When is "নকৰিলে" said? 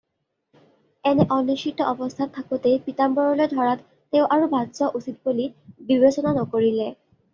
6.41-6.91